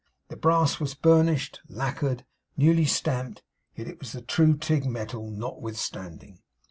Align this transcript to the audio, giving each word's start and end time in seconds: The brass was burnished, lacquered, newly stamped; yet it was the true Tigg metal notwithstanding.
The 0.29 0.35
brass 0.35 0.79
was 0.79 0.95
burnished, 0.95 1.59
lacquered, 1.69 2.25
newly 2.57 2.85
stamped; 2.85 3.43
yet 3.75 3.87
it 3.87 3.99
was 3.99 4.13
the 4.13 4.23
true 4.23 4.57
Tigg 4.57 4.83
metal 4.87 5.29
notwithstanding. 5.29 6.41